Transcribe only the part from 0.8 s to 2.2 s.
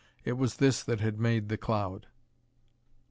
that had made the cloud.